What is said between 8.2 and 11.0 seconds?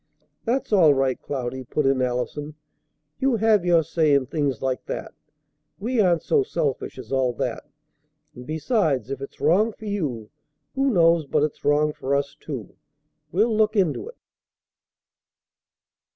And besides, if it's wrong for you, who